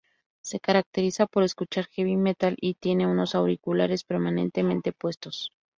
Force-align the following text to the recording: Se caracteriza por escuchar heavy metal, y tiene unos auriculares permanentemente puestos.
Se 0.43 0.59
caracteriza 0.59 1.27
por 1.27 1.43
escuchar 1.43 1.85
heavy 1.91 2.17
metal, 2.17 2.57
y 2.59 2.73
tiene 2.73 3.05
unos 3.05 3.35
auriculares 3.35 4.03
permanentemente 4.03 4.93
puestos. 4.93 5.51